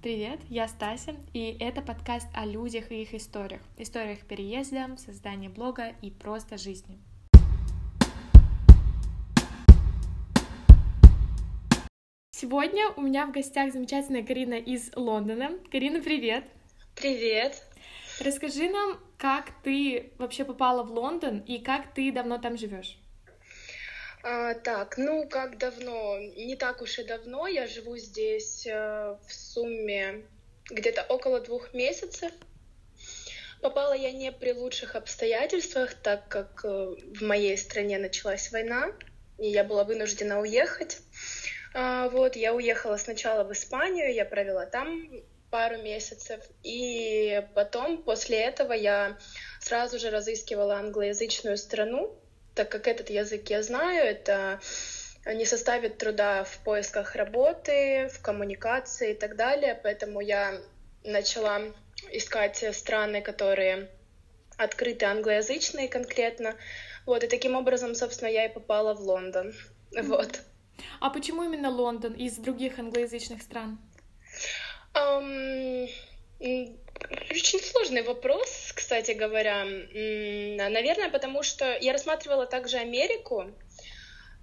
[0.00, 3.60] Привет, я Стася, и это подкаст о людях и их историях.
[3.78, 7.00] Историях переезда, создания блога и просто жизни.
[12.30, 15.58] Сегодня у меня в гостях замечательная Карина из Лондона.
[15.72, 16.44] Карина, привет!
[16.94, 17.60] Привет!
[18.20, 23.00] Расскажи нам, как ты вообще попала в Лондон и как ты давно там живешь?
[24.22, 26.18] А, так, ну как давно?
[26.18, 27.46] Не так уж и давно.
[27.46, 30.24] Я живу здесь э, в сумме
[30.70, 32.32] где-то около двух месяцев.
[33.60, 38.92] Попала я не при лучших обстоятельствах, так как э, в моей стране началась война,
[39.38, 40.98] и я была вынуждена уехать.
[41.74, 45.10] А, вот, я уехала сначала в Испанию, я провела там
[45.50, 49.16] пару месяцев, и потом, после этого, я
[49.60, 52.18] сразу же разыскивала англоязычную страну,
[52.58, 54.58] так как этот язык я знаю, это
[55.24, 60.60] не составит труда в поисках работы, в коммуникации и так далее, поэтому я
[61.04, 61.60] начала
[62.10, 63.88] искать страны, которые
[64.56, 66.56] открыты англоязычные конкретно.
[67.06, 69.54] Вот, и таким образом, собственно, я и попала в Лондон.
[69.92, 70.02] Mm-hmm.
[70.02, 70.40] Вот.
[71.00, 73.78] А почему именно Лондон из других англоязычных стран?
[74.94, 75.88] Um,
[77.30, 79.64] очень сложный вопрос, кстати говоря.
[79.64, 83.52] Наверное, потому что я рассматривала также Америку,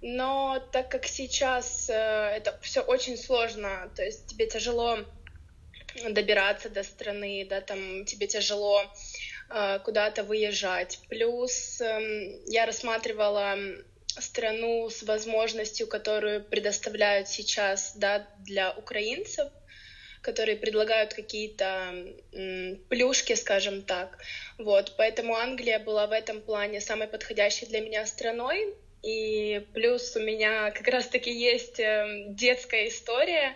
[0.02, 4.98] но так как сейчас э, это все очень сложно, то есть тебе тяжело
[6.10, 8.82] добираться до страны, да, там тебе тяжело
[9.50, 11.00] э, куда-то выезжать.
[11.08, 13.56] Плюс эм, я рассматривала
[14.06, 19.50] страну с возможностью, которую предоставляют сейчас да, для украинцев—
[20.26, 21.94] которые предлагают какие-то
[22.88, 24.18] плюшки, скажем так.
[24.58, 28.74] Вот, поэтому Англия была в этом плане самой подходящей для меня страной.
[29.04, 33.54] И плюс у меня как раз-таки есть эм, детская история.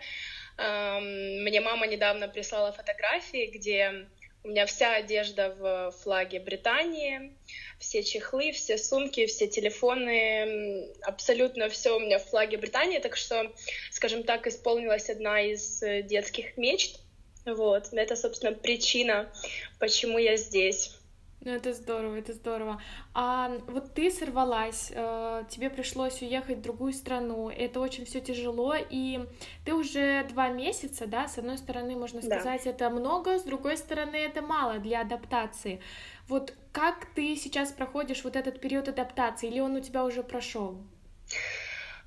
[0.58, 4.06] Эм, мне мама недавно прислала фотографии, где
[4.42, 7.32] у меня вся одежда в флаге Британии,
[7.78, 13.52] все чехлы, все сумки, все телефоны, абсолютно все у меня в флаге Британии, так что,
[13.90, 17.00] скажем так, исполнилась одна из э, детских мечт.
[17.44, 19.32] Вот, это, собственно, причина,
[19.78, 20.99] почему я здесь.
[21.42, 22.82] Ну, это здорово, это здорово.
[23.14, 28.74] А вот ты сорвалась, э, тебе пришлось уехать в другую страну, это очень все тяжело,
[28.74, 29.20] и
[29.64, 32.70] ты уже два месяца, да, с одной стороны, можно сказать, да.
[32.70, 35.80] это много, с другой стороны, это мало для адаптации.
[36.28, 40.78] Вот как ты сейчас проходишь вот этот период адаптации, или он у тебя уже прошел?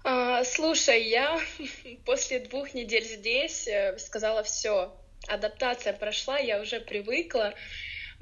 [0.04, 1.40] А, слушай, я
[2.06, 4.96] после двух недель здесь э, сказала все,
[5.28, 7.56] адаптация прошла, я уже привыкла,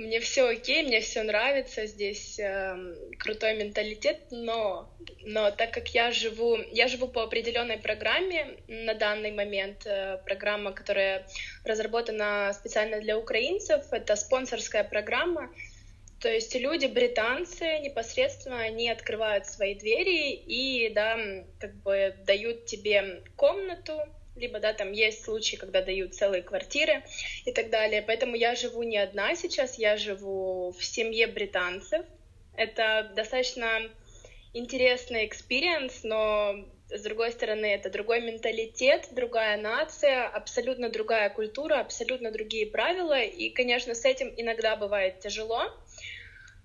[0.02, 2.76] мне все окей, мне все нравится, здесь э,
[3.20, 4.90] крутой менталитет, но,
[5.22, 10.72] но так как я живу, я живу по определенной программе на данный момент, э, программа,
[10.72, 11.28] которая
[11.64, 15.54] разработана специально для украинцев, это спонсорская программа,
[16.20, 21.18] то есть люди, британцы, непосредственно они открывают свои двери и, да,
[21.60, 24.00] как бы дают тебе комнату,
[24.36, 27.04] либо, да, там есть случаи, когда дают целые квартиры
[27.46, 28.02] и так далее.
[28.02, 32.06] Поэтому я живу не одна сейчас, я живу в семье британцев.
[32.56, 33.90] Это достаточно
[34.54, 42.32] интересный experience, но с другой стороны, это другой менталитет, другая нация, абсолютно другая культура, абсолютно
[42.32, 45.72] другие правила, и, конечно, с этим иногда бывает тяжело.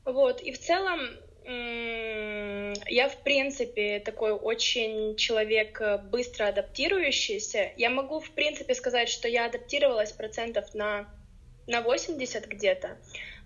[0.04, 1.16] Вот, и в целом
[1.48, 7.72] я, в принципе, такой очень человек э, быстро адаптирующийся.
[7.76, 11.08] Я могу, в принципе, сказать, что я адаптировалась процентов на,
[11.66, 12.96] на 80 где-то,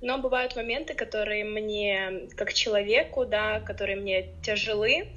[0.00, 5.08] но бывают моменты, которые мне, как человеку, да, которые мне тяжелы,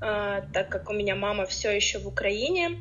[0.00, 2.78] э, так как у меня мама все еще в Украине,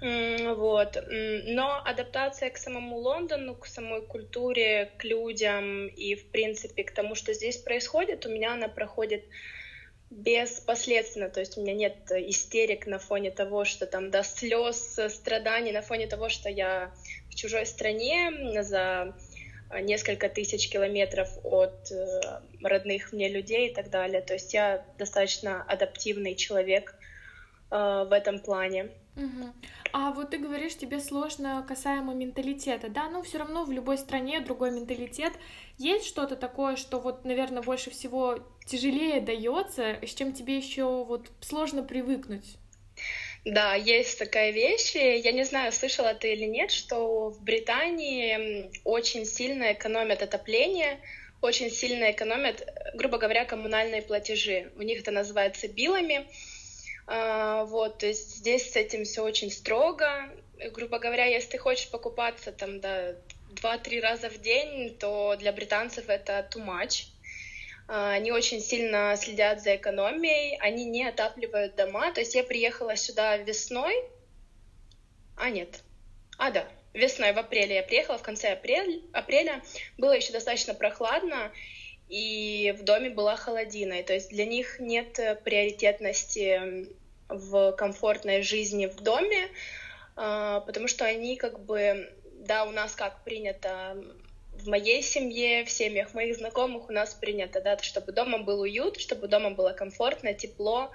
[0.00, 0.96] вот.
[1.10, 7.14] Но адаптация к самому Лондону, к самой культуре, к людям и, в принципе, к тому,
[7.14, 9.24] что здесь происходит, у меня она проходит
[10.10, 15.70] беспоследственно, то есть у меня нет истерик на фоне того, что там до слез, страданий,
[15.70, 16.92] на фоне того, что я
[17.30, 19.14] в чужой стране за
[19.82, 22.20] несколько тысяч километров от э,
[22.60, 24.20] родных мне людей и так далее.
[24.20, 26.96] То есть я достаточно адаптивный человек
[27.70, 28.90] э, в этом плане.
[29.16, 29.52] Угу.
[29.92, 34.40] А вот ты говоришь, тебе сложно касаемо менталитета, да, но все равно в любой стране
[34.40, 35.32] другой менталитет.
[35.78, 41.30] Есть что-то такое, что вот, наверное, больше всего тяжелее дается, с чем тебе еще вот
[41.40, 42.56] сложно привыкнуть?
[43.44, 44.94] Да, есть такая вещь.
[44.94, 51.00] Я не знаю, слышала ты или нет, что в Британии очень сильно экономят отопление,
[51.40, 52.62] очень сильно экономят,
[52.94, 54.70] грубо говоря, коммунальные платежи.
[54.76, 56.28] У них это называется билами.
[57.10, 60.30] Вот, то есть здесь с этим все очень строго.
[60.72, 63.16] грубо говоря, если ты хочешь покупаться там, да,
[63.50, 67.06] два-три раза в день, то для британцев это too much.
[67.88, 72.12] А, они очень сильно следят за экономией, они не отапливают дома.
[72.12, 73.94] То есть я приехала сюда весной,
[75.36, 75.80] а нет,
[76.38, 79.62] а да, весной, в апреле я приехала, в конце апреля, апреля
[79.98, 81.50] было еще достаточно прохладно,
[82.08, 83.94] и в доме была холодина.
[83.94, 85.14] И, то есть для них нет
[85.44, 86.88] приоритетности
[87.30, 89.48] в комфортной жизни в доме,
[90.16, 93.96] а, потому что они как бы, да, у нас как принято
[94.52, 99.00] в моей семье, в семьях моих знакомых у нас принято, да, чтобы дома был уют,
[99.00, 100.90] чтобы дома было комфортно, тепло,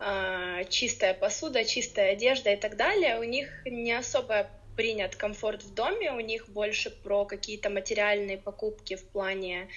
[0.00, 3.18] э, чистая посуда, чистая одежда и так далее.
[3.18, 8.94] У них не особо принят комфорт в доме, у них больше про какие-то материальные покупки
[8.94, 9.68] в плане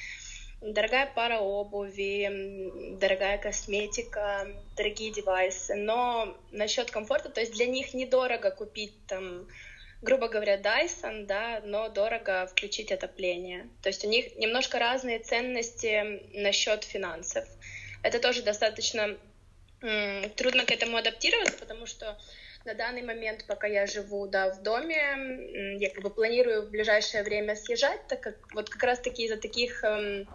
[0.61, 4.47] дорогая пара обуви, дорогая косметика,
[4.77, 5.75] дорогие девайсы.
[5.75, 9.47] Но насчет комфорта, то есть для них недорого купить там
[10.01, 13.69] грубо говоря, Dyson, да, но дорого включить отопление.
[13.81, 17.47] То есть у них немножко разные ценности насчет финансов.
[18.03, 19.17] Это тоже достаточно
[19.81, 22.17] трудно к этому адаптироваться, потому что
[22.65, 27.23] на данный момент, пока я живу да, в доме, я как бы планирую в ближайшее
[27.23, 30.27] время съезжать, так как вот как раз-таки из-за таких эм,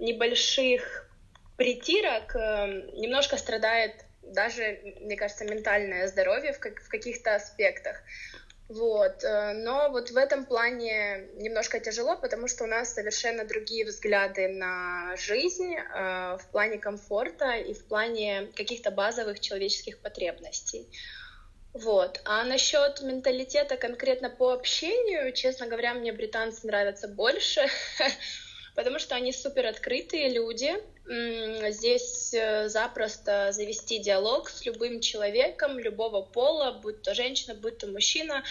[0.00, 1.08] небольших
[1.56, 3.92] притирок эм, немножко страдает
[4.22, 8.02] даже, мне кажется, ментальное здоровье в, как, в каких-то аспектах.
[8.68, 13.84] Вот, э, но вот в этом плане немножко тяжело, потому что у нас совершенно другие
[13.84, 20.88] взгляды на жизнь э, в плане комфорта и в плане каких-то базовых человеческих потребностей.
[21.74, 22.20] Вот.
[22.24, 27.68] А насчет менталитета конкретно по общению, честно говоря, мне британцы нравятся больше,
[28.74, 30.74] потому что они супер открытые люди.
[31.08, 37.86] Здесь э, запросто завести диалог с любым человеком любого пола, будь то женщина, будь то
[37.86, 38.42] мужчина.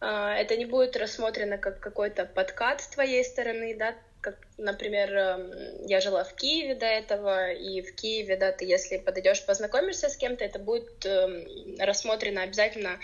[0.00, 5.86] А, это не будет рассмотрено как какой-то подкат с твоей стороны, да, как, например, эм,
[5.86, 10.16] я жила в Киеве до этого, и в Киеве, да, ты если подойдешь, познакомишься с
[10.16, 11.46] кем-то, это будет э,
[11.78, 12.98] рассмотрено обязательно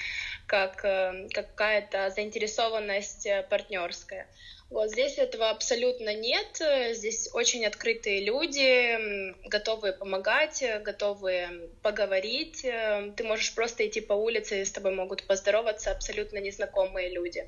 [0.46, 4.26] как э, какая-то заинтересованность э, партнерская.
[4.68, 6.60] Вот здесь этого абсолютно нет.
[6.92, 12.62] Здесь очень открытые люди, готовые помогать, готовые поговорить.
[12.62, 17.46] Ты можешь просто идти по улице, и с тобой могут поздороваться абсолютно незнакомые люди.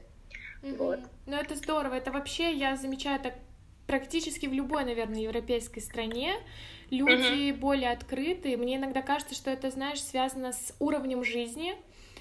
[0.62, 0.76] Mm-hmm.
[0.76, 1.00] Вот.
[1.26, 1.94] Ну это здорово.
[1.94, 3.34] Это вообще я замечаю так
[3.88, 6.34] практически в любой, наверное, европейской стране
[6.90, 7.54] люди mm-hmm.
[7.54, 8.56] более открыты.
[8.56, 11.74] Мне иногда кажется, что это, знаешь, связано с уровнем жизни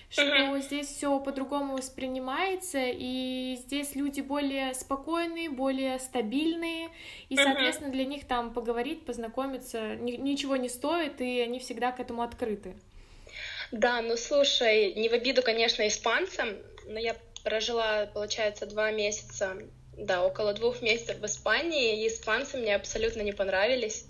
[0.09, 6.89] что здесь все по-другому воспринимается, и здесь люди более спокойные, более стабильные,
[7.29, 11.99] и, соответственно, для них там поговорить, познакомиться ни- ничего не стоит, и они всегда к
[11.99, 12.75] этому открыты.
[13.71, 16.55] Да, ну слушай, не в обиду, конечно, испанцам,
[16.85, 19.57] но я прожила, получается, два месяца,
[19.97, 24.05] да, около двух месяцев в Испании, и испанцы мне абсолютно не понравились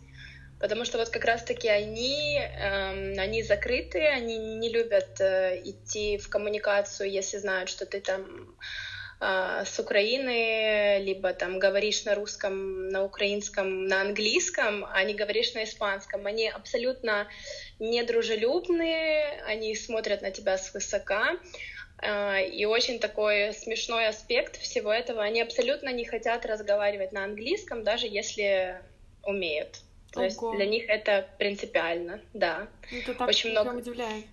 [0.59, 6.29] потому что вот как раз-таки они, э, они закрытые, они не любят э, идти в
[6.29, 8.55] коммуникацию, если знают, что ты там
[9.21, 15.53] э, с Украины, либо там говоришь на русском, на украинском, на английском, а не говоришь
[15.53, 16.25] на испанском.
[16.25, 17.27] Они абсолютно
[17.79, 21.37] недружелюбные, они смотрят на тебя свысока.
[21.99, 25.23] Uh, и очень такой смешной аспект всего этого.
[25.23, 28.79] Они абсолютно не хотят разговаривать на английском, даже если
[29.23, 29.79] умеют.
[30.17, 30.25] То Ого.
[30.25, 32.67] есть для них это принципиально, да.
[32.91, 34.25] Это так очень много удивляет.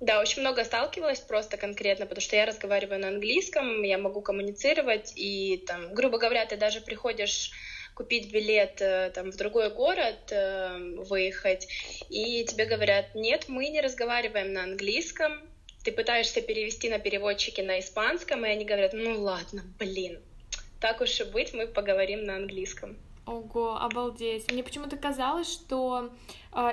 [0.00, 5.12] Да, очень много сталкивалась просто конкретно, потому что я разговариваю на английском, я могу коммуницировать,
[5.16, 7.50] и там, грубо говоря, ты даже приходишь
[7.94, 10.78] купить билет э, там, в другой город, э,
[11.08, 11.66] выехать,
[12.08, 15.42] и тебе говорят, нет, мы не разговариваем на английском,
[15.82, 20.20] ты пытаешься перевести на переводчике на испанском, и они говорят, ну ладно, блин,
[20.80, 22.96] так уж и быть, мы поговорим на английском.
[23.28, 24.50] Ого, обалдеть.
[24.50, 26.08] Мне почему-то казалось, что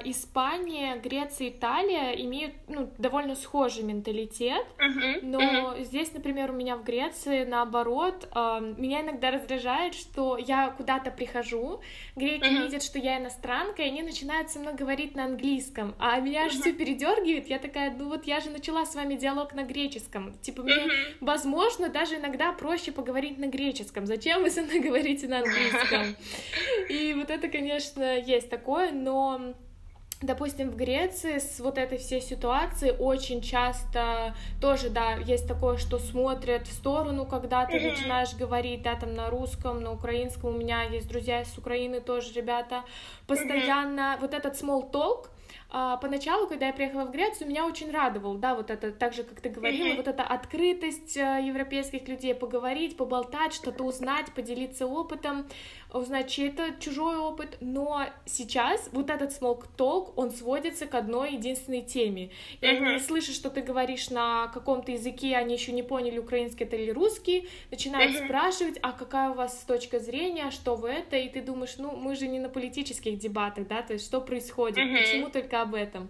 [0.06, 5.84] Испания, Греция, Италия имеют ну, довольно схожий менталитет, uh-huh, но uh-huh.
[5.84, 11.82] здесь, например, у меня в Греции наоборот, э, меня иногда раздражает, что я куда-то прихожу,
[12.16, 12.64] греки uh-huh.
[12.64, 16.48] видят, что я иностранка, и они начинают со мной говорить на английском, а меня uh-huh.
[16.48, 20.34] аж все передергивает, я такая, ну вот я же начала с вами диалог на греческом,
[20.40, 21.18] типа мне, uh-huh.
[21.20, 26.16] возможно, даже иногда проще поговорить на греческом, зачем вы со мной говорите на английском?
[26.90, 29.54] И вот это, конечно, есть такое, но
[30.22, 36.00] Допустим, в Греции с вот этой всей ситуацией очень часто тоже, да, есть такое, что
[36.00, 40.56] смотрят в сторону, когда ты начинаешь говорить, да, там на русском, на украинском.
[40.56, 42.84] У меня есть друзья из Украины тоже, ребята.
[43.28, 45.28] Постоянно вот этот small talk,
[45.70, 49.42] поначалу, когда я приехала в Грецию, меня очень радовал, да, вот это, так же, как
[49.42, 49.98] ты говорила, mm-hmm.
[49.98, 55.46] вот эта открытость э, европейских людей, поговорить, поболтать, что-то узнать, поделиться опытом,
[55.92, 61.82] узнать чей-то чужой опыт, но сейчас вот этот small talk, он сводится к одной единственной
[61.82, 62.32] теме.
[62.62, 62.88] И mm-hmm.
[62.88, 66.92] они слышат, что ты говоришь на каком-то языке, они еще не поняли, украинский это или
[66.92, 68.26] русский, начинают mm-hmm.
[68.26, 72.16] спрашивать, а какая у вас точка зрения, что вы это, и ты думаешь, ну, мы
[72.16, 76.10] же не на политических дебатах, да, то есть что происходит, почему только об этом.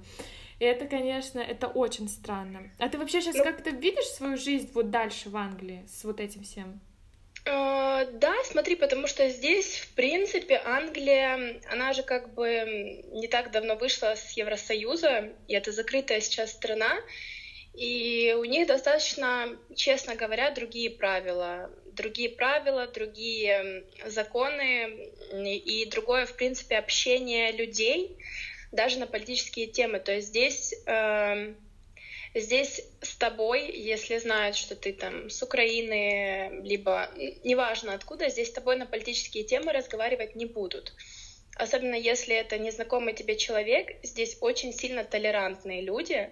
[0.60, 2.72] И это, конечно, это очень странно.
[2.80, 3.44] А ты вообще сейчас ну...
[3.44, 6.80] как-то видишь свою жизнь вот дальше в Англии с вот этим всем?
[7.46, 13.52] Uh, да, смотри, потому что здесь, в принципе, Англия, она же как бы не так
[13.52, 16.98] давно вышла с Евросоюза, и это закрытая сейчас страна,
[17.76, 21.70] и у них достаточно, честно говоря, другие правила.
[21.94, 28.18] Другие правила, другие законы и другое, в принципе, общение людей
[28.76, 30.00] даже на политические темы.
[30.00, 31.54] То есть здесь, э,
[32.34, 37.10] здесь с тобой, если знают, что ты там с Украины, либо
[37.44, 40.94] неважно откуда, здесь с тобой на политические темы разговаривать не будут.
[41.56, 46.30] Особенно если это незнакомый тебе человек, здесь очень сильно толерантные люди.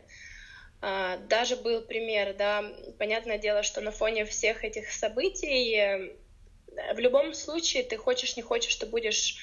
[0.82, 2.64] Э, даже был пример, да,
[3.00, 6.16] понятное дело, что на фоне всех этих событий э,
[6.94, 9.38] в любом случае ты хочешь, не хочешь, ты будешь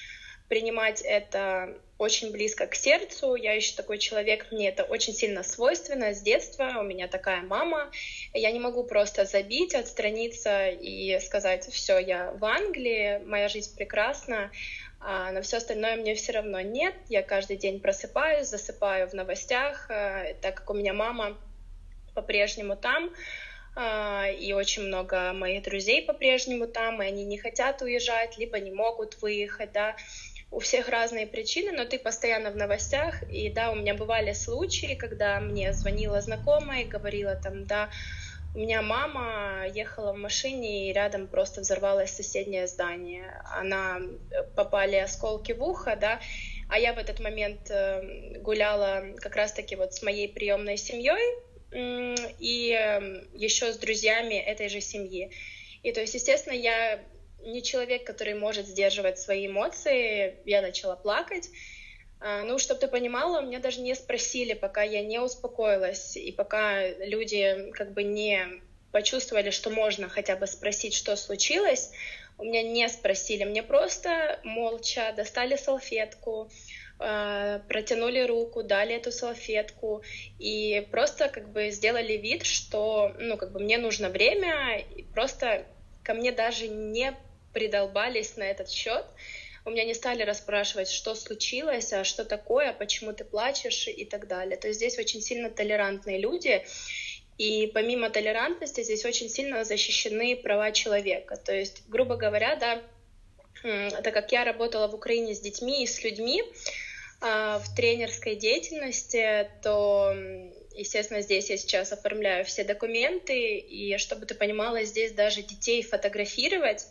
[0.51, 3.35] принимать это очень близко к сердцу.
[3.35, 6.75] Я еще такой человек, мне это очень сильно свойственно с детства.
[6.81, 7.89] У меня такая мама.
[8.33, 14.51] Я не могу просто забить, отстраниться и сказать, все, я в Англии, моя жизнь прекрасна,
[14.99, 16.95] а на все остальное мне все равно нет.
[17.07, 21.37] Я каждый день просыпаюсь, засыпаю в новостях, э, так как у меня мама
[22.13, 23.09] по-прежнему там,
[23.73, 28.71] а, и очень много моих друзей по-прежнему там, и они не хотят уезжать, либо не
[28.71, 29.95] могут выехать, да,
[30.51, 34.95] у всех разные причины, но ты постоянно в новостях, и да, у меня бывали случаи,
[34.95, 37.89] когда мне звонила знакомая и говорила там, да,
[38.53, 43.41] у меня мама ехала в машине, и рядом просто взорвалось соседнее здание.
[43.45, 46.19] Она э, попали осколки в ухо, да,
[46.67, 51.33] а я в этот момент э, гуляла как раз-таки вот с моей приемной семьей
[52.39, 55.31] и эм, еще с друзьями этой же семьи.
[55.83, 56.99] И то есть, естественно, я
[57.45, 60.35] не человек, который может сдерживать свои эмоции.
[60.45, 61.49] Я начала плакать.
[62.19, 66.87] А, ну, чтобы ты понимала, меня даже не спросили, пока я не успокоилась, и пока
[66.87, 71.91] люди как бы не почувствовали, что можно хотя бы спросить, что случилось,
[72.37, 76.49] у меня не спросили, мне просто молча достали салфетку,
[76.99, 80.03] а, протянули руку, дали эту салфетку
[80.37, 85.65] и просто как бы сделали вид, что, ну, как бы мне нужно время, и просто
[86.03, 87.15] ко мне даже не
[87.53, 89.05] придолбались на этот счет.
[89.63, 94.27] У меня не стали расспрашивать, что случилось, а что такое, почему ты плачешь и так
[94.27, 94.57] далее.
[94.57, 96.65] То есть здесь очень сильно толерантные люди,
[97.37, 101.37] и помимо толерантности здесь очень сильно защищены права человека.
[101.37, 102.81] То есть, грубо говоря, да,
[104.01, 106.43] так как я работала в Украине с детьми и с людьми
[107.19, 110.13] а, в тренерской деятельности, то
[110.75, 116.87] естественно, здесь я сейчас оформляю все документы, и чтобы ты понимала, здесь даже детей фотографировать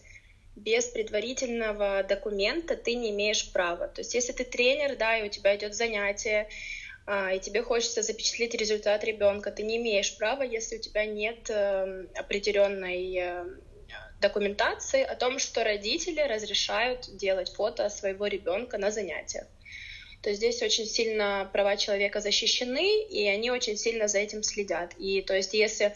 [0.56, 3.88] без предварительного документа ты не имеешь права.
[3.88, 6.48] То есть если ты тренер, да, и у тебя идет занятие,
[7.06, 11.48] а, и тебе хочется запечатлеть результат ребенка, ты не имеешь права, если у тебя нет
[11.50, 13.44] эм, определенной э,
[14.20, 19.46] документации о том, что родители разрешают делать фото своего ребенка на занятиях.
[20.22, 24.92] То есть здесь очень сильно права человека защищены, и они очень сильно за этим следят.
[24.98, 25.94] И то есть если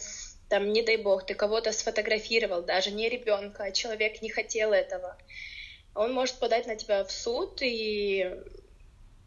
[0.55, 5.17] там, не дай бог, ты кого-то сфотографировал, даже не ребенка, а человек не хотел этого,
[5.97, 8.31] он может подать на тебя в суд, и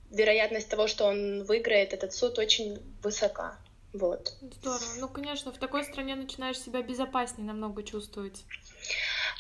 [0.10, 3.60] вероятность того, что он выиграет этот суд, очень высока.
[3.92, 4.38] Вот.
[4.40, 4.94] Здорово.
[5.00, 8.46] Ну, конечно, в такой стране начинаешь себя безопаснее намного чувствовать.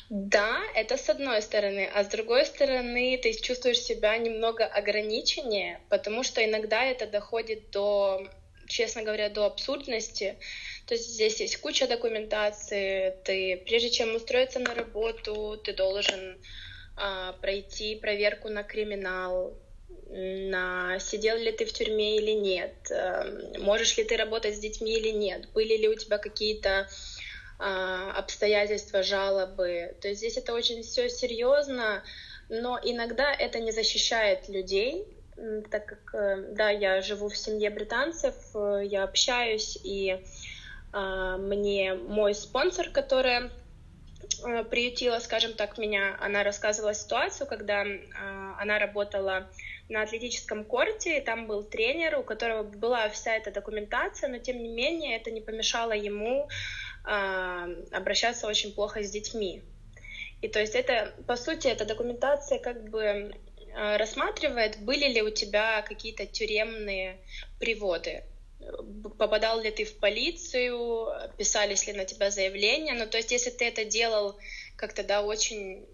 [0.09, 6.23] Да, это с одной стороны, а с другой стороны ты чувствуешь себя немного ограниченнее, потому
[6.23, 8.27] что иногда это доходит до,
[8.67, 10.37] честно говоря, до абсурдности.
[10.85, 13.15] То есть здесь есть куча документации.
[13.23, 16.37] Ты, прежде чем устроиться на работу, ты должен
[16.95, 19.57] а, пройти проверку на криминал,
[20.09, 23.25] на сидел ли ты в тюрьме или нет, а,
[23.59, 26.87] можешь ли ты работать с детьми или нет, были ли у тебя какие-то
[27.59, 29.95] а, обстоятельства, жалобы.
[30.01, 32.03] То есть здесь это очень все серьезно,
[32.49, 35.05] но иногда это не защищает людей,
[35.69, 40.23] так как, э, да, я живу в семье британцев, э, я общаюсь, и
[40.93, 43.51] а, мне мой спонсор, которая
[44.43, 49.47] а, приютила, скажем так, меня, она рассказывала ситуацию, когда а, она работала
[49.89, 54.61] на атлетическом корте, и там был тренер, у которого была вся эта документация, но тем
[54.61, 56.49] не менее это не помешало ему
[57.05, 59.61] э, обращаться очень плохо с детьми.
[60.41, 63.31] И то есть это, по сути, эта документация как бы э,
[63.77, 67.19] рассматривает, были ли у тебя какие-то тюремные
[67.59, 68.23] приводы,
[69.17, 72.93] попадал ли ты в полицию, писались ли на тебя заявления.
[72.93, 74.35] Ну, то есть, если ты это делал
[74.75, 75.85] как-то, да, очень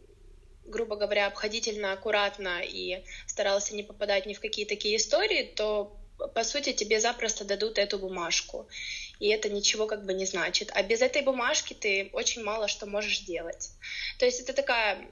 [0.66, 5.98] грубо говоря, обходительно, аккуратно и старался не попадать ни в какие такие истории, то
[6.34, 8.68] по сути тебе запросто дадут эту бумажку.
[9.24, 10.70] И это ничего как бы не значит.
[10.74, 13.70] А без этой бумажки ты очень мало что можешь делать.
[14.20, 15.08] То есть это такая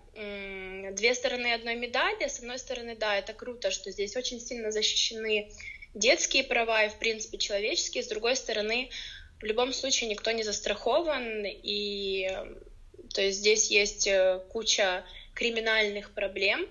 [0.91, 2.27] две стороны одной медали.
[2.27, 5.49] С одной стороны, да, это круто, что здесь очень сильно защищены
[5.93, 8.03] детские права и, в принципе, человеческие.
[8.03, 8.89] С другой стороны,
[9.39, 12.29] в любом случае никто не застрахован, и
[13.13, 16.67] то есть здесь есть э, куча криминальных проблем,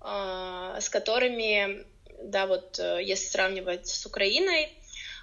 [0.00, 1.84] а, с которыми,
[2.22, 4.78] да, вот э, если сравнивать с Украиной,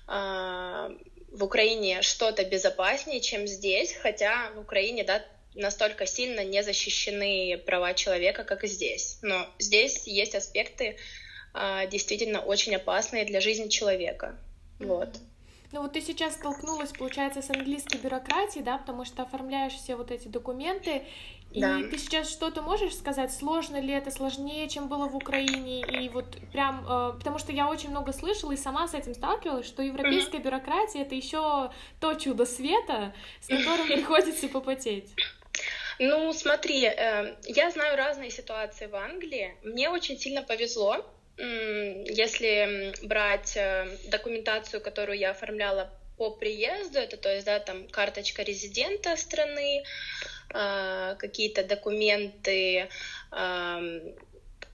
[0.08, 5.24] в Украине что-то безопаснее, чем здесь, хотя в Украине, да,
[5.56, 9.20] настолько сильно не защищены права человека, как и здесь.
[9.22, 10.98] Но здесь есть аспекты
[11.54, 14.38] а, действительно очень опасные для жизни человека.
[14.80, 14.86] Mm-hmm.
[14.88, 15.10] Вот.
[15.72, 20.12] Ну вот ты сейчас столкнулась, получается, с английской бюрократией, да, потому что оформляешь все вот
[20.12, 21.04] эти документы,
[21.56, 21.80] и да.
[21.90, 26.38] ты сейчас что-то можешь сказать, сложно ли это, сложнее, чем было в Украине, и вот
[26.52, 30.40] прям, э, потому что я очень много слышала и сама с этим сталкивалась, что европейская
[30.40, 30.44] mm-hmm.
[30.44, 31.72] бюрократия это еще
[32.02, 35.10] то чудо света, с которым приходится попотеть.
[35.98, 39.56] Ну, смотри, э, я знаю разные ситуации в Англии.
[39.64, 41.06] Мне очень сильно повезло,
[41.38, 48.44] если брать э, документацию, которую я оформляла по приезду, это то есть, да, там карточка
[48.44, 49.84] резидента страны,
[50.54, 52.90] э, какие-то документы
[53.32, 54.14] э,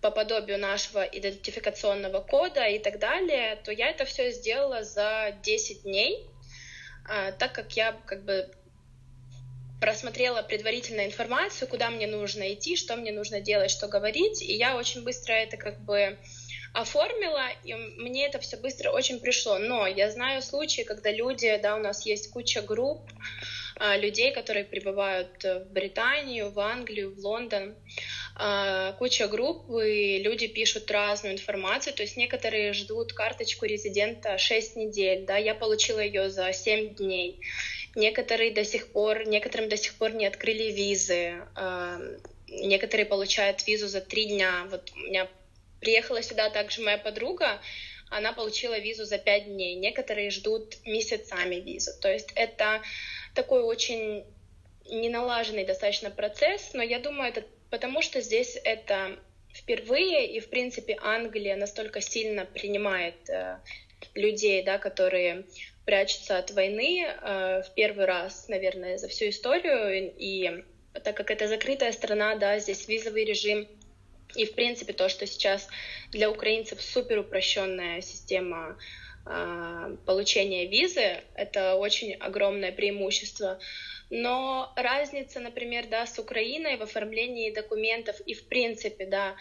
[0.01, 5.83] по подобию нашего идентификационного кода и так далее, то я это все сделала за 10
[5.83, 6.27] дней,
[7.09, 8.51] э, так как я как бы
[9.79, 14.77] просмотрела предварительную информацию, куда мне нужно идти, что мне нужно делать, что говорить, и я
[14.77, 16.19] очень быстро это как бы
[16.73, 19.57] оформила, и мне это все быстро очень пришло.
[19.57, 23.01] Но я знаю случаи, когда люди, да, у нас есть куча групп
[23.75, 27.75] а, людей, которые прибывают в Британию, в Англию, в Лондон,
[28.35, 34.77] а, куча групп, и люди пишут разную информацию, то есть некоторые ждут карточку резидента 6
[34.77, 37.41] недель, да, я получила ее за 7 дней.
[37.95, 41.99] Некоторые до сих пор, некоторым до сих пор не открыли визы, а,
[42.47, 44.67] некоторые получают визу за три дня.
[44.69, 45.27] Вот у меня
[45.81, 47.59] Приехала сюда также моя подруга,
[48.09, 49.75] она получила визу за пять дней.
[49.75, 51.91] Некоторые ждут месяцами визу.
[51.99, 52.81] То есть это
[53.33, 54.25] такой очень
[54.85, 59.17] неналаженный достаточно процесс, но я думаю, это потому что здесь это
[59.53, 63.57] впервые, и, в принципе, Англия настолько сильно принимает э,
[64.13, 65.45] людей, да, которые
[65.85, 70.63] прячутся от войны э, в первый раз, наверное, за всю историю, и
[71.03, 73.67] так как это закрытая страна, да, здесь визовый режим
[74.35, 75.67] и, в принципе, то, что сейчас
[76.11, 78.77] для украинцев супер упрощенная система
[79.25, 83.59] э, получения визы, это очень огромное преимущество.
[84.09, 89.35] Но разница, например, да, с Украиной в оформлении документов и, в принципе, да,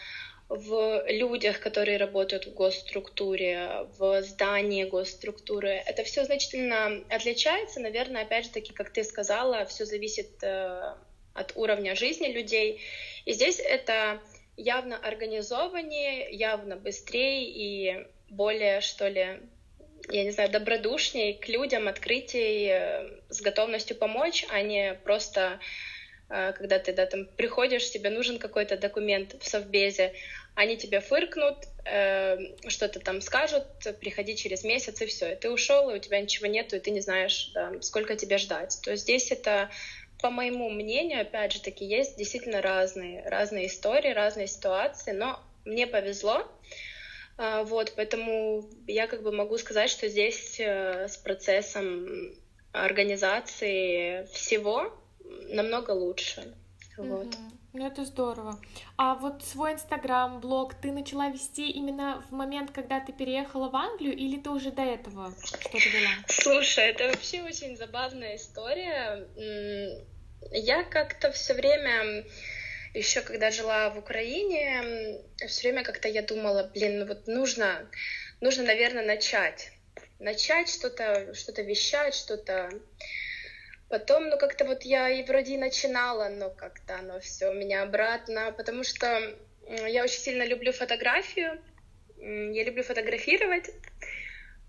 [0.51, 5.69] в людях, которые работают в госструктуре, в здании госструктуры.
[5.69, 7.79] Это все значительно отличается.
[7.79, 10.93] Наверное, опять же таки, как ты сказала, все зависит э,
[11.33, 12.81] от уровня жизни людей.
[13.23, 14.21] И здесь это
[14.57, 19.39] явно организованнее, явно быстрее и более, что ли,
[20.09, 25.59] я не знаю, добродушнее к людям, открытий, э, с готовностью помочь, а не просто
[26.29, 30.13] э, когда ты да, там приходишь, тебе нужен какой-то документ в совбезе,
[30.55, 32.37] они тебе фыркнут, э,
[32.67, 33.65] что-то там скажут,
[33.99, 36.91] приходи через месяц и все, и ты ушел, и у тебя ничего нету, и ты
[36.91, 38.79] не знаешь, да, сколько тебе ждать.
[38.83, 39.69] То есть здесь это
[40.21, 45.87] по моему мнению, опять же таки, есть действительно разные, разные истории, разные ситуации, но мне
[45.87, 46.47] повезло,
[47.37, 52.35] а, вот, поэтому я как бы могу сказать, что здесь э, с процессом
[52.71, 54.93] организации всего
[55.49, 56.55] намного лучше,
[56.97, 57.27] вот.
[57.73, 58.59] Ну, это здорово.
[58.97, 63.75] А вот свой Инстаграм, блог ты начала вести именно в момент, когда ты переехала в
[63.75, 66.11] Англию, или ты уже до этого что-то вела?
[66.27, 69.25] Слушай, это вообще очень забавная история.
[70.51, 72.25] Я как-то все время
[72.93, 77.89] еще когда жила в Украине, все время как-то я думала, блин, ну вот нужно,
[78.41, 79.71] нужно, наверное, начать.
[80.19, 82.69] Начать что-то, что-то вещать, что-то
[83.91, 88.53] Потом, ну, как-то вот я и вроде начинала, но как-то оно все у меня обратно,
[88.55, 89.35] потому что
[89.67, 91.61] я очень сильно люблю фотографию,
[92.17, 93.69] Я люблю фотографировать.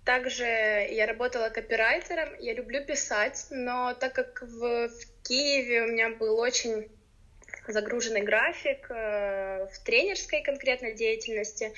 [0.05, 6.11] Также я работала копирайтером, я люблю писать, но так как в, в Киеве у меня
[6.11, 6.91] был очень
[7.69, 11.73] загруженный график э, в тренерской конкретной деятельности,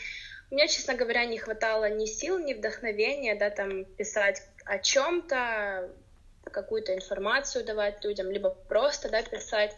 [0.50, 5.90] у меня, честно говоря, не хватало ни сил, ни вдохновения, да, там писать о чем-то,
[6.54, 9.72] какую-то информацию давать людям, либо просто, да, писать.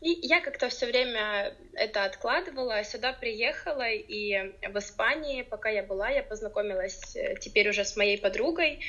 [0.00, 5.82] И я как-то все время это откладывала, а сюда приехала, и в Испании, пока я
[5.82, 8.80] была, я познакомилась э, теперь уже с моей подругой,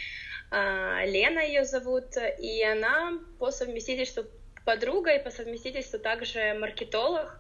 [0.49, 4.23] а, Лена ее зовут, и она по совместительству
[4.65, 7.39] подруга и по совместительству также маркетолог.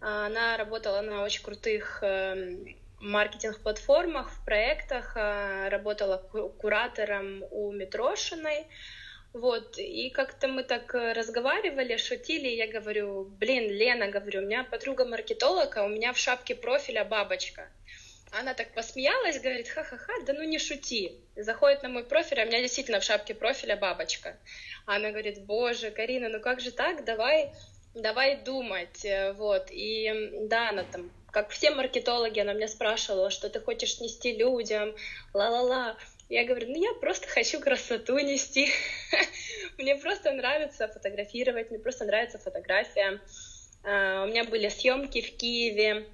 [0.00, 2.66] А, она работала на очень крутых эм,
[3.00, 8.66] маркетинг-платформах, в проектах, а, работала куратором у Митрошиной,
[9.32, 14.64] вот, и как-то мы так э, разговаривали, шутили, я говорю, блин, Лена, говорю, у меня
[14.64, 17.68] подруга маркетолога, у меня в шапке профиля бабочка.
[18.32, 21.20] Она так посмеялась, говорит, ха-ха-ха, да ну не шути.
[21.36, 24.36] Заходит на мой профиль, а у меня действительно в шапке профиля бабочка.
[24.86, 27.52] Она говорит, боже, Карина, ну как же так, давай,
[27.94, 29.68] давай думать, э, вот.
[29.70, 34.94] И да, она там, как все маркетологи, она меня спрашивала, что ты хочешь нести людям,
[35.34, 35.96] ла-ла-ла.
[36.28, 38.70] Я говорю, ну я просто хочу красоту нести.
[39.78, 43.20] мне просто нравится фотографировать, мне просто нравится фотография.
[43.82, 46.06] А, у меня были съемки в Киеве.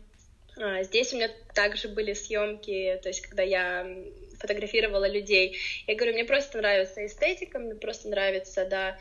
[0.57, 3.87] А, здесь у меня также были съемки, то есть когда я
[4.39, 5.57] фотографировала людей.
[5.87, 8.99] Я говорю, мне просто нравится эстетика, мне просто нравится, да,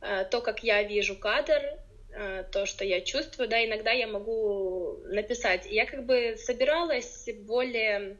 [0.00, 1.62] а, то, как я вижу кадр,
[2.52, 5.66] то, что я чувствую, да, иногда я могу написать.
[5.66, 8.16] Я как бы собиралась более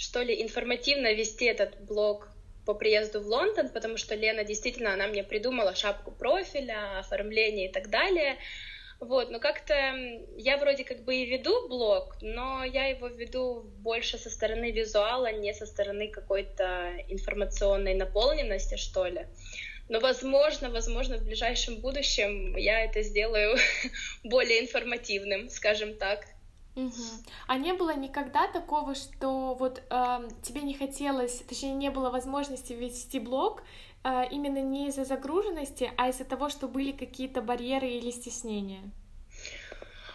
[0.00, 2.28] что ли, информативно вести этот блог
[2.64, 7.72] по приезду в Лондон, потому что Лена действительно, она мне придумала шапку профиля, оформление и
[7.72, 8.38] так далее.
[8.98, 9.74] Вот, но как-то
[10.36, 15.32] я вроде как бы и веду блог, но я его веду больше со стороны визуала,
[15.32, 19.26] не со стороны какой-то информационной наполненности, что ли.
[19.90, 23.58] Но, возможно, возможно, в ближайшем будущем я это сделаю
[24.24, 26.26] более информативным, скажем так.
[26.76, 26.92] Угу.
[27.48, 32.72] А не было никогда такого, что вот э, тебе не хотелось, точнее не было возможности
[32.72, 33.64] вести блог
[34.04, 38.92] э, именно не из-за загруженности, а из-за того, что были какие-то барьеры или стеснения?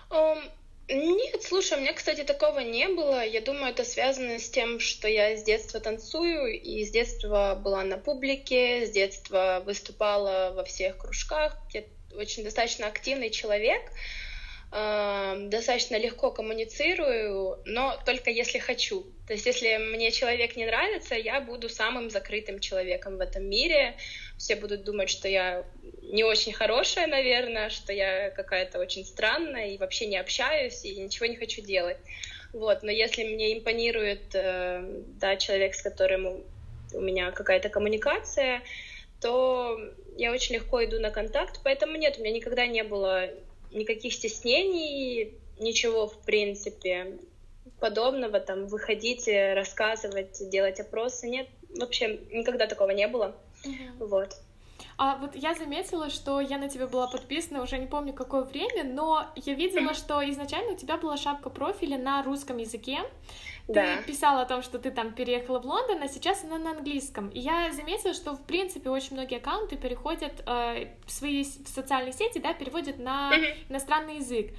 [0.09, 0.41] Um,
[0.87, 3.25] нет, слушай, у меня, кстати, такого не было.
[3.25, 7.83] Я думаю, это связано с тем, что я с детства танцую и с детства была
[7.83, 11.57] на публике, с детства выступала во всех кружках.
[11.73, 11.83] Я
[12.15, 13.81] очень достаточно активный человек.
[14.71, 19.05] Эм, достаточно легко коммуницирую, но только если хочу.
[19.27, 23.95] То есть если мне человек не нравится, я буду самым закрытым человеком в этом мире.
[24.37, 25.65] Все будут думать, что я
[26.03, 31.25] не очень хорошая, наверное, что я какая-то очень странная и вообще не общаюсь и ничего
[31.25, 31.97] не хочу делать.
[32.53, 36.43] Вот, но если мне импонирует э, да, человек, с которым
[36.93, 38.61] у меня какая-то коммуникация,
[39.19, 39.77] то
[40.17, 43.29] я очень легко иду на контакт, поэтому нет, у меня никогда не было
[43.71, 47.17] никаких стеснений, ничего в принципе
[47.79, 54.07] подобного, там, выходить, рассказывать, делать опросы, нет, вообще никогда такого не было, угу.
[54.07, 54.35] вот.
[54.97, 58.85] А вот я заметила, что я на тебя была подписана уже не помню какое время,
[58.85, 62.99] но я видела, что изначально у тебя была шапка профиля на русском языке.
[63.67, 63.97] Да.
[63.97, 67.29] Ты писала о том, что ты там переехала в Лондон, а сейчас она на английском.
[67.29, 72.13] И я заметила, что в принципе очень многие аккаунты переходят э, в свои в социальные
[72.13, 73.31] сети, да, переводят на
[73.67, 74.51] иностранный язык.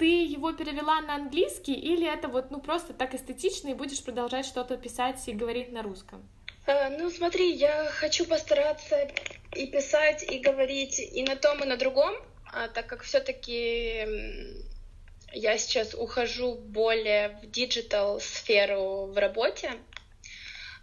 [0.00, 4.46] Ты его перевела на английский или это вот ну просто так эстетично и будешь продолжать
[4.46, 6.26] что-то писать и говорить на русском?
[6.66, 9.10] Э, ну, смотри, я хочу постараться
[9.54, 12.14] и писать, и говорить и на том, и на другом,
[12.50, 14.06] а, так как все-таки
[15.34, 19.72] я сейчас ухожу более в digital сферу в работе.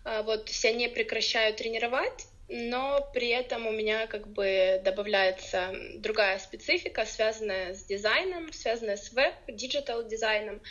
[0.05, 6.39] А, вот я не прекращаю тренировать, но при этом у меня как бы добавляется другая
[6.39, 10.61] специфика, связанная с дизайном, связанная с web-digital дизайном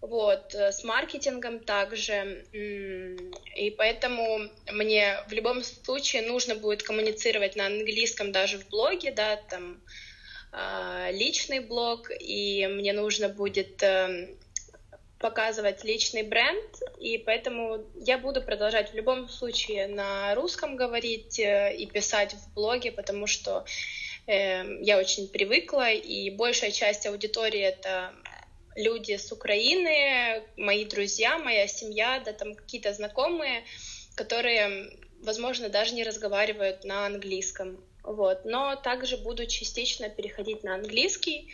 [0.00, 7.66] вот, э, с маркетингом также, и поэтому мне в любом случае нужно будет коммуницировать на
[7.66, 9.80] английском даже в блоге, да, там
[10.50, 14.36] а, личный блог, и мне нужно будет эм,
[15.22, 21.74] показывать личный бренд, и поэтому я буду продолжать в любом случае на русском говорить э,
[21.74, 23.64] и писать в блоге, потому что
[24.26, 28.12] э, я очень привыкла, и большая часть аудитории это
[28.74, 33.64] люди с Украины, мои друзья, моя семья, да там какие-то знакомые,
[34.16, 37.82] которые, возможно, даже не разговаривают на английском.
[38.02, 38.44] Вот.
[38.44, 41.52] Но также буду частично переходить на английский,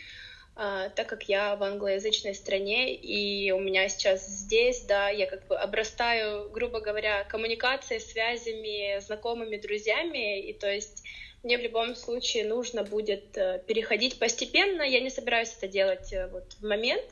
[0.59, 5.55] так как я в англоязычной стране, и у меня сейчас здесь, да, я как бы
[5.55, 11.03] обрастаю, грубо говоря, коммуникацией, связями, знакомыми, друзьями, и то есть
[11.43, 14.81] мне в любом случае нужно будет э, переходить постепенно.
[14.81, 17.05] Я не собираюсь это делать э, вот в момент,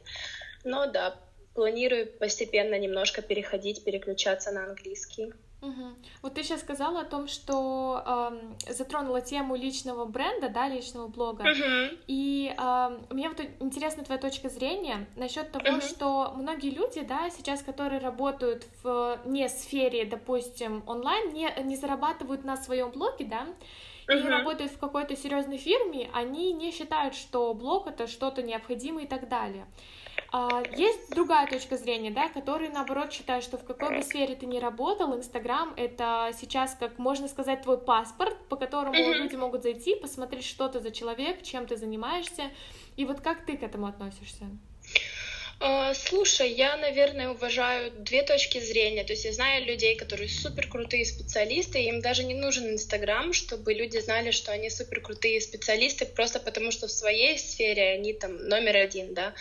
[0.65, 1.17] но да,
[1.53, 5.33] планирую постепенно немножко переходить, переключаться на английский.
[5.61, 5.95] Угу.
[6.21, 11.41] Вот ты сейчас сказала о том, что э, затронула тему личного бренда, да, личного блога.
[11.41, 11.97] Угу.
[12.07, 15.81] И э, мне вот интересна твоя точка зрения насчет того, угу.
[15.81, 22.43] что многие люди, да, сейчас, которые работают в не сфере, допустим, онлайн, не, не зарабатывают
[22.43, 23.47] на своем блоге, да,
[24.09, 29.07] и работают в какой-то серьезной фирме, они не считают, что блог это что-то необходимое и
[29.07, 29.67] так далее.
[30.31, 34.45] А, есть другая точка зрения, да, которые, наоборот, считают, что в какой бы сфере ты
[34.45, 39.13] ни работал, Инстаграм— это сейчас, как можно сказать, твой паспорт, по которому mm-hmm.
[39.13, 42.51] люди могут зайти, посмотреть, что ты за человек, чем ты занимаешься,
[42.97, 44.45] и вот как ты к этому относишься?
[45.59, 49.03] А, слушай, я, наверное, уважаю две точки зрения.
[49.03, 53.73] То есть я знаю людей, которые супер крутые специалисты, им даже не нужен Инстаграм, чтобы
[53.73, 58.47] люди знали, что они супер крутые специалисты, просто потому что в своей сфере они там
[58.47, 59.33] номер один, да.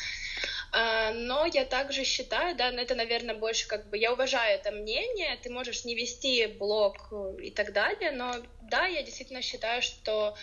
[0.79, 5.39] А, но я также считаю, да, это, наверное, больше как бы, я уважаю это мнение,
[5.43, 7.11] ты можешь не вести блог
[7.41, 10.35] и так далее, но да, я действительно считаю, что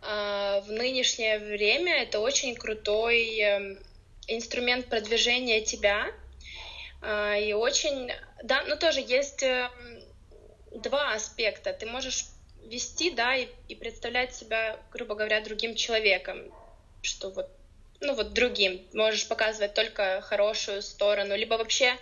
[0.00, 3.78] а, в нынешнее время это очень крутой эм,
[4.26, 6.06] инструмент продвижения тебя,
[7.02, 8.10] а, и очень,
[8.42, 9.70] да, но тоже есть эм,
[10.72, 11.74] два аспекта.
[11.74, 12.24] Ты можешь
[12.64, 16.50] вести, да, и, и представлять себя, грубо говоря, другим человеком,
[17.02, 17.57] что вот
[18.00, 18.86] ну вот другим.
[18.92, 21.96] Можешь показывать только хорошую сторону, либо вообще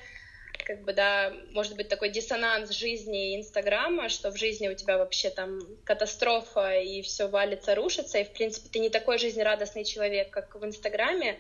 [0.65, 5.31] как бы, да, может быть такой диссонанс жизни Инстаграма, что в жизни у тебя вообще
[5.31, 10.55] там катастрофа и все валится, рушится, и в принципе ты не такой жизнерадостный человек, как
[10.57, 11.39] в Инстаграме,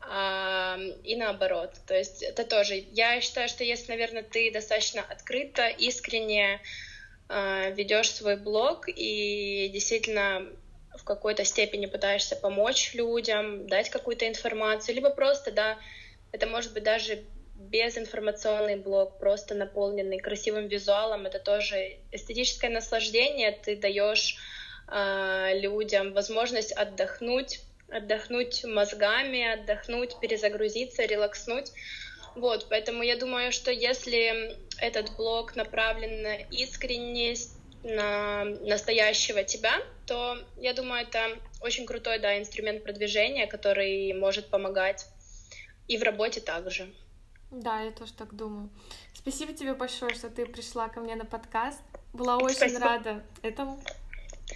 [0.00, 1.74] а, и наоборот.
[1.86, 2.84] То есть это тоже.
[2.92, 6.60] Я считаю, что если, наверное, ты достаточно открыто, искренне
[7.28, 10.48] а, ведешь свой блог и действительно
[10.98, 15.78] в какой-то степени пытаешься помочь людям, дать какую-то информацию, либо просто, да,
[16.32, 23.76] это может быть даже безинформационный блог, просто наполненный красивым визуалом, это тоже эстетическое наслаждение, ты
[23.76, 24.36] даешь
[24.90, 31.72] э, людям возможность отдохнуть, отдохнуть мозгами, отдохнуть, перезагрузиться, релакснуть.
[32.34, 40.38] Вот, поэтому я думаю, что если этот блог направлен на искренность, на настоящего тебя, то
[40.56, 45.06] я думаю, это очень крутой, да, инструмент продвижения, который может помогать
[45.86, 46.92] и в работе также.
[47.50, 48.68] Да, я тоже так думаю.
[49.14, 51.80] Спасибо тебе большое, что ты пришла ко мне на подкаст.
[52.12, 52.80] Была очень Спасибо.
[52.80, 53.82] рада этому.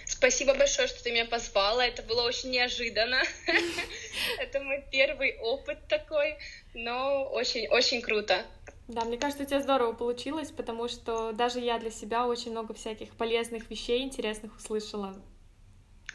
[0.05, 1.85] Спасибо большое, что ты меня позвала.
[1.85, 3.21] Это было очень неожиданно.
[4.39, 6.37] Это мой первый опыт такой,
[6.73, 8.45] но очень-очень круто.
[8.87, 12.73] Да, мне кажется, у тебя здорово получилось, потому что даже я для себя очень много
[12.73, 15.15] всяких полезных вещей интересных услышала.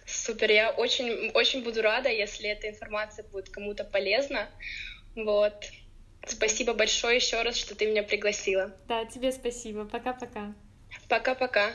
[0.06, 4.48] Супер, я очень, очень буду рада, если эта информация будет кому-то полезна.
[5.14, 5.54] Вот.
[6.26, 8.74] Спасибо большое еще раз, что ты меня пригласила.
[8.86, 9.84] Да, тебе спасибо.
[9.84, 10.54] Пока-пока.
[11.08, 11.72] Пока-пока.